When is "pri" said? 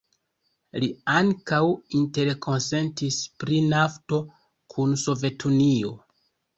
3.45-3.63